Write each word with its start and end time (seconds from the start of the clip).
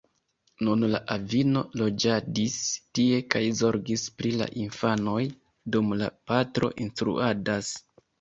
Nun 0.67 0.85
la 0.91 0.99
avino 1.15 1.59
loĝadis 1.81 2.55
tie 2.99 3.19
kaj 3.33 3.41
zorgis 3.59 4.05
pri 4.21 4.31
la 4.39 4.47
infanoj, 4.63 5.19
dum 5.77 5.93
la 6.01 6.09
patro 6.33 6.71
instruadas. 6.87 7.71